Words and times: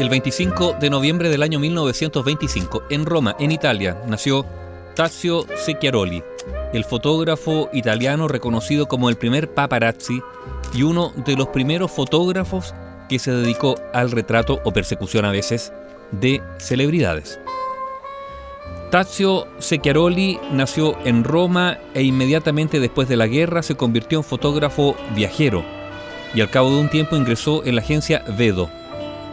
El 0.00 0.08
25 0.08 0.76
de 0.80 0.88
noviembre 0.88 1.28
del 1.28 1.42
año 1.42 1.58
1925, 1.58 2.84
en 2.88 3.04
Roma, 3.04 3.36
en 3.38 3.52
Italia, 3.52 4.02
nació 4.06 4.46
Tazio 4.94 5.44
Secchiaroli, 5.56 6.24
el 6.72 6.86
fotógrafo 6.86 7.68
italiano 7.74 8.26
reconocido 8.26 8.88
como 8.88 9.10
el 9.10 9.16
primer 9.16 9.52
paparazzi 9.52 10.22
y 10.72 10.84
uno 10.84 11.12
de 11.26 11.36
los 11.36 11.48
primeros 11.48 11.90
fotógrafos 11.90 12.74
que 13.10 13.18
se 13.18 13.30
dedicó 13.30 13.74
al 13.92 14.10
retrato 14.10 14.62
o 14.64 14.72
persecución 14.72 15.26
a 15.26 15.32
veces 15.32 15.70
de 16.12 16.40
celebridades. 16.56 17.38
Tazio 18.90 19.48
Secchiaroli 19.58 20.40
nació 20.50 20.96
en 21.04 21.24
Roma 21.24 21.76
e 21.92 22.04
inmediatamente 22.04 22.80
después 22.80 23.06
de 23.06 23.18
la 23.18 23.26
guerra 23.26 23.62
se 23.62 23.74
convirtió 23.74 24.20
en 24.20 24.24
fotógrafo 24.24 24.96
viajero 25.14 25.62
y 26.34 26.40
al 26.40 26.48
cabo 26.48 26.70
de 26.70 26.80
un 26.80 26.88
tiempo 26.88 27.16
ingresó 27.16 27.62
en 27.66 27.74
la 27.74 27.82
agencia 27.82 28.24
Vedo, 28.38 28.70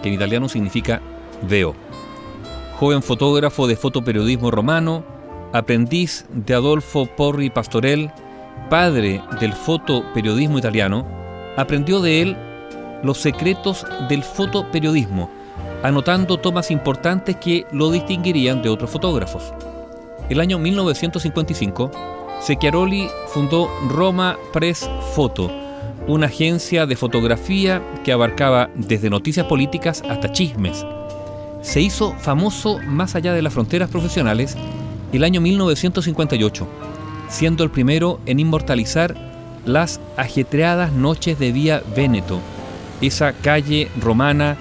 que 0.01 0.09
en 0.09 0.15
italiano 0.15 0.49
significa 0.49 1.01
veo. 1.41 1.75
Joven 2.79 3.01
fotógrafo 3.01 3.67
de 3.67 3.75
fotoperiodismo 3.75 4.51
romano, 4.51 5.03
aprendiz 5.53 6.25
de 6.29 6.53
Adolfo 6.53 7.05
Porri 7.05 7.49
Pastorel, 7.49 8.11
padre 8.69 9.21
del 9.39 9.53
fotoperiodismo 9.53 10.59
italiano, 10.59 11.05
aprendió 11.55 12.01
de 12.01 12.21
él 12.21 12.37
los 13.03 13.17
secretos 13.17 13.85
del 14.09 14.23
fotoperiodismo, 14.23 15.29
anotando 15.83 16.37
tomas 16.37 16.71
importantes 16.71 17.35
que 17.37 17.65
lo 17.71 17.91
distinguirían 17.91 18.61
de 18.61 18.69
otros 18.69 18.89
fotógrafos. 18.89 19.53
El 20.29 20.39
año 20.39 20.59
1955, 20.59 21.91
Secchiaroli 22.41 23.07
fundó 23.27 23.69
Roma 23.89 24.37
Press 24.51 24.89
Photo, 25.15 25.49
una 26.07 26.27
agencia 26.27 26.85
de 26.85 26.95
fotografía 26.95 27.81
que 28.03 28.11
abarcaba 28.11 28.69
desde 28.75 29.09
noticias 29.09 29.45
políticas 29.45 30.01
hasta 30.09 30.31
chismes. 30.31 30.85
Se 31.61 31.81
hizo 31.81 32.13
famoso 32.13 32.79
más 32.79 33.15
allá 33.15 33.33
de 33.33 33.41
las 33.41 33.53
fronteras 33.53 33.89
profesionales 33.89 34.55
el 35.11 35.23
año 35.23 35.41
1958, 35.41 36.67
siendo 37.29 37.63
el 37.63 37.71
primero 37.71 38.19
en 38.25 38.39
inmortalizar 38.39 39.15
las 39.65 39.99
ajetreadas 40.15 40.93
noches 40.93 41.39
de 41.39 41.51
Vía 41.51 41.83
Véneto, 41.95 42.39
esa 43.01 43.33
calle 43.33 43.89
romana 44.01 44.55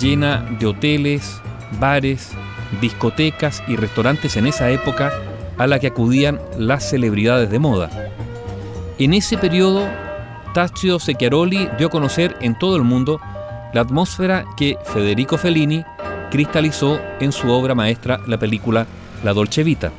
llena 0.00 0.46
de 0.58 0.66
hoteles, 0.66 1.40
bares, 1.80 2.30
discotecas 2.80 3.62
y 3.66 3.76
restaurantes 3.76 4.36
en 4.36 4.46
esa 4.46 4.70
época 4.70 5.12
a 5.58 5.66
la 5.66 5.78
que 5.78 5.88
acudían 5.88 6.40
las 6.58 6.88
celebridades 6.88 7.50
de 7.50 7.58
moda. 7.58 7.90
En 8.98 9.12
ese 9.12 9.36
periodo 9.38 9.88
Taccio 10.54 11.00
Secchiaroli 11.00 11.68
dio 11.76 11.88
a 11.88 11.90
conocer 11.90 12.36
en 12.40 12.56
todo 12.56 12.76
el 12.76 12.84
mundo 12.84 13.20
la 13.72 13.80
atmósfera 13.80 14.44
que 14.56 14.78
Federico 14.84 15.36
Fellini 15.36 15.84
cristalizó 16.30 17.00
en 17.18 17.32
su 17.32 17.50
obra 17.50 17.74
maestra, 17.74 18.20
la 18.28 18.38
película 18.38 18.86
La 19.24 19.32
Dolce 19.32 19.64
Vita. 19.64 19.90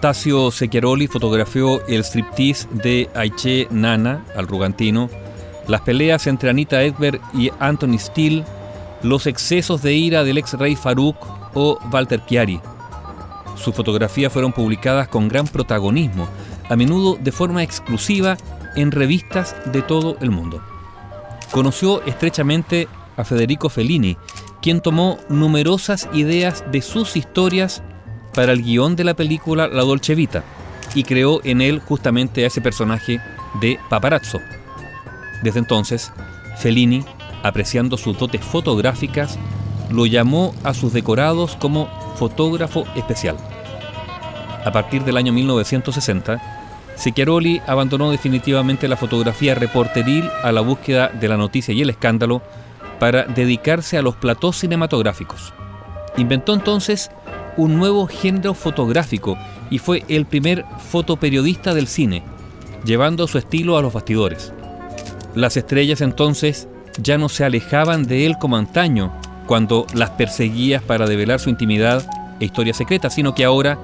Taccio 0.00 0.50
Secchiaroli 0.50 1.06
fotografió 1.06 1.86
el 1.86 2.02
striptease 2.02 2.66
de 2.72 3.08
Aiche 3.14 3.68
Nana, 3.70 4.24
al 4.34 4.48
rugantino, 4.48 5.08
las 5.68 5.82
peleas 5.82 6.26
entre 6.26 6.50
Anita 6.50 6.82
Edberg 6.82 7.20
y 7.32 7.48
Anthony 7.60 7.98
Steele, 7.98 8.44
los 9.04 9.28
excesos 9.28 9.82
de 9.82 9.94
ira 9.94 10.24
del 10.24 10.38
ex 10.38 10.54
rey 10.54 10.74
Farouk 10.74 11.16
o 11.54 11.78
Walter 11.92 12.20
Chiari. 12.26 12.60
Sus 13.54 13.72
fotografías 13.72 14.32
fueron 14.32 14.52
publicadas 14.52 15.06
con 15.06 15.28
gran 15.28 15.46
protagonismo, 15.46 16.26
a 16.68 16.74
menudo 16.74 17.16
de 17.20 17.30
forma 17.30 17.62
exclusiva 17.62 18.36
en 18.76 18.90
revistas 18.90 19.56
de 19.72 19.82
todo 19.82 20.16
el 20.20 20.30
mundo. 20.30 20.62
Conoció 21.50 22.02
estrechamente 22.04 22.88
a 23.16 23.24
Federico 23.24 23.68
Fellini, 23.68 24.16
quien 24.60 24.80
tomó 24.80 25.18
numerosas 25.28 26.08
ideas 26.12 26.64
de 26.70 26.82
sus 26.82 27.16
historias 27.16 27.82
para 28.34 28.52
el 28.52 28.62
guion 28.62 28.96
de 28.96 29.04
la 29.04 29.14
película 29.14 29.68
La 29.68 29.82
Dolce 29.82 30.14
Vita 30.14 30.44
y 30.94 31.04
creó 31.04 31.40
en 31.44 31.60
él 31.60 31.80
justamente 31.80 32.44
a 32.44 32.46
ese 32.46 32.60
personaje 32.60 33.20
de 33.60 33.78
paparazzo. 33.88 34.40
Desde 35.42 35.58
entonces, 35.58 36.12
Fellini, 36.58 37.04
apreciando 37.42 37.96
sus 37.96 38.18
dotes 38.18 38.42
fotográficas, 38.42 39.38
lo 39.90 40.06
llamó 40.06 40.54
a 40.64 40.74
sus 40.74 40.92
decorados 40.92 41.56
como 41.56 41.88
fotógrafo 42.16 42.84
especial. 42.94 43.36
A 44.64 44.70
partir 44.70 45.04
del 45.04 45.16
año 45.16 45.32
1960, 45.32 46.61
Secchiaroli 46.96 47.60
abandonó 47.66 48.10
definitivamente 48.10 48.88
la 48.88 48.96
fotografía 48.96 49.54
reporteril 49.54 50.28
a 50.42 50.52
la 50.52 50.60
búsqueda 50.60 51.08
de 51.08 51.28
la 51.28 51.36
noticia 51.36 51.74
y 51.74 51.82
el 51.82 51.90
escándalo 51.90 52.42
para 52.98 53.24
dedicarse 53.24 53.98
a 53.98 54.02
los 54.02 54.16
platós 54.16 54.58
cinematográficos. 54.58 55.52
Inventó 56.16 56.54
entonces 56.54 57.10
un 57.56 57.76
nuevo 57.76 58.06
género 58.06 58.54
fotográfico 58.54 59.36
y 59.70 59.78
fue 59.78 60.04
el 60.08 60.26
primer 60.26 60.64
fotoperiodista 60.90 61.74
del 61.74 61.88
cine, 61.88 62.22
llevando 62.84 63.26
su 63.26 63.38
estilo 63.38 63.76
a 63.76 63.82
los 63.82 63.92
bastidores. 63.92 64.52
Las 65.34 65.56
estrellas 65.56 66.00
entonces 66.00 66.68
ya 66.98 67.18
no 67.18 67.28
se 67.28 67.44
alejaban 67.44 68.04
de 68.04 68.26
él 68.26 68.36
como 68.38 68.56
antaño, 68.56 69.12
cuando 69.46 69.86
las 69.94 70.10
perseguía 70.10 70.80
para 70.80 71.06
develar 71.06 71.40
su 71.40 71.50
intimidad 71.50 72.06
e 72.38 72.44
historia 72.44 72.74
secreta, 72.74 73.10
sino 73.10 73.34
que 73.34 73.44
ahora 73.44 73.78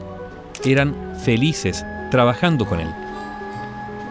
eran 0.64 0.94
felices 1.24 1.84
trabajando 2.10 2.66
con 2.66 2.80
él. 2.80 2.88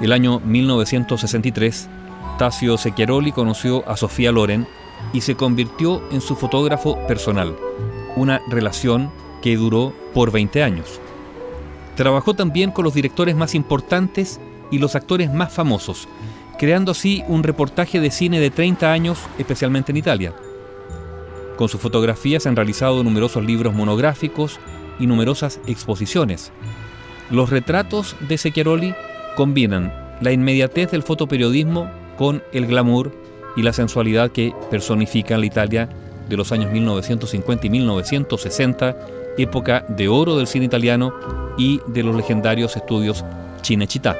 El 0.02 0.12
año 0.12 0.40
1963, 0.40 1.90
Tasio 2.38 2.78
Secchiaroli 2.78 3.31
conoció 3.31 3.88
a 3.90 3.97
Sofía 3.97 4.31
Loren 4.31 4.68
y 5.13 5.22
se 5.22 5.35
convirtió 5.35 6.02
en 6.12 6.22
su 6.22 6.35
fotógrafo 6.35 6.97
personal, 7.08 7.56
una 8.16 8.41
relación 8.50 9.12
que 9.41 9.56
duró 9.56 9.94
por 10.13 10.31
20 10.31 10.63
años. 10.63 11.00
Trabajó 11.96 12.35
también 12.35 12.72
con 12.72 12.85
los 12.85 12.94
directores 12.94 13.35
más 13.35 13.56
importantes 13.56 14.40
y 14.69 14.78
los 14.78 14.96
actores 14.96 15.34
más 15.34 15.52
famosos, 15.52 16.08
creando 16.59 16.91
así 16.91 17.24
un 17.28 17.44
reportaje 17.44 18.00
de 18.00 18.12
cine 18.12 18.40
de 18.40 18.52
30 18.52 18.91
años, 18.91 19.19
especialmente 19.38 19.91
en 19.91 19.97
Italia. 19.97 20.34
Con 21.58 21.69
sus 21.69 21.81
fotografías 21.81 22.46
han 22.46 22.56
realizado 22.56 23.03
numerosos 23.03 23.44
libros 23.44 23.74
monográficos 23.74 24.59
y 25.00 25.08
numerosas 25.08 25.59
exposiciones. 25.66 26.52
Los 27.29 27.49
retratos 27.49 28.15
de 28.27 28.38
Secchiaroli 28.38 28.95
combinan 29.35 29.93
la 30.21 30.31
inmediatez 30.31 30.91
del 30.91 31.03
fotoperiodismo 31.03 31.89
con 32.17 32.41
el 32.53 32.67
glamour 32.67 33.11
y 33.57 33.63
la 33.63 33.73
sensualidad 33.73 34.31
que 34.31 34.53
personifican 34.71 35.41
la 35.41 35.45
Italia 35.45 35.89
de 36.29 36.37
los 36.37 36.51
años 36.51 36.71
1950 36.71 37.67
y 37.67 37.69
1960, 37.69 38.97
época 39.37 39.85
de 39.89 40.07
oro 40.07 40.37
del 40.37 40.47
cine 40.47 40.66
italiano 40.66 41.13
y 41.57 41.81
de 41.87 42.03
los 42.03 42.16
legendarios 42.16 42.75
estudios 42.77 43.25
Cinecittà. 43.61 44.16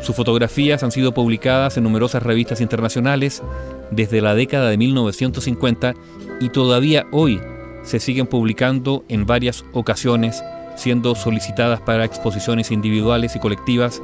Sus 0.00 0.16
fotografías 0.16 0.82
han 0.82 0.90
sido 0.90 1.12
publicadas 1.12 1.76
en 1.76 1.84
numerosas 1.84 2.22
revistas 2.22 2.60
internacionales 2.60 3.42
desde 3.90 4.20
la 4.20 4.34
década 4.34 4.70
de 4.70 4.78
1950 4.78 5.94
y 6.40 6.48
todavía 6.48 7.06
hoy 7.12 7.40
se 7.82 8.00
siguen 8.00 8.26
publicando 8.26 9.04
en 9.08 9.26
varias 9.26 9.64
ocasiones 9.72 10.42
siendo 10.76 11.14
solicitadas 11.14 11.80
para 11.80 12.04
exposiciones 12.04 12.70
individuales 12.70 13.36
y 13.36 13.40
colectivas 13.40 14.02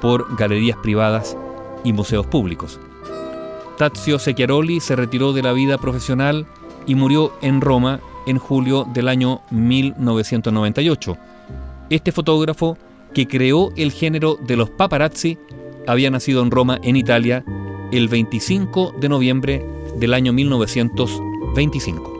por 0.00 0.36
galerías 0.36 0.78
privadas 0.78 1.36
y 1.84 1.92
museos 1.92 2.26
públicos. 2.26 2.78
Tazio 3.76 4.18
Secchiaroli 4.18 4.80
se 4.80 4.96
retiró 4.96 5.32
de 5.32 5.42
la 5.42 5.52
vida 5.52 5.78
profesional 5.78 6.46
y 6.86 6.94
murió 6.94 7.32
en 7.40 7.60
Roma 7.60 8.00
en 8.26 8.38
julio 8.38 8.86
del 8.92 9.08
año 9.08 9.40
1998. 9.50 11.16
Este 11.88 12.12
fotógrafo, 12.12 12.76
que 13.14 13.26
creó 13.26 13.72
el 13.76 13.90
género 13.92 14.36
de 14.40 14.56
los 14.56 14.70
paparazzi, 14.70 15.38
había 15.86 16.10
nacido 16.10 16.42
en 16.42 16.50
Roma, 16.50 16.78
en 16.82 16.96
Italia, 16.96 17.44
el 17.90 18.08
25 18.08 18.94
de 19.00 19.08
noviembre 19.08 19.64
del 19.96 20.14
año 20.14 20.32
1925. 20.32 22.19